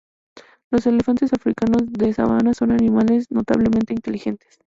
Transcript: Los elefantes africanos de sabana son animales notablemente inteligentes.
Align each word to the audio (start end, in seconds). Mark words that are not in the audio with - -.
Los 0.71 0.87
elefantes 0.87 1.31
africanos 1.31 1.83
de 1.85 2.11
sabana 2.11 2.55
son 2.55 2.71
animales 2.71 3.27
notablemente 3.29 3.93
inteligentes. 3.93 4.59